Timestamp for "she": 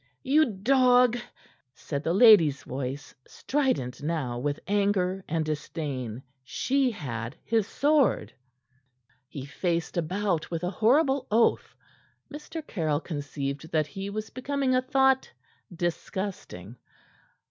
6.43-6.89